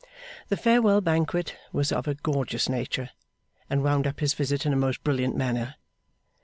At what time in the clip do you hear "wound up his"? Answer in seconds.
3.83-4.33